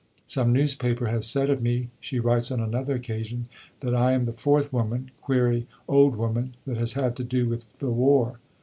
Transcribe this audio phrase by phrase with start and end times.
[0.25, 3.47] "Some newspaper has said of me," she writes on another occasion,
[3.81, 7.71] "that I am the fourth woman (query, Old Woman) that has had to do with
[7.77, 8.39] the war.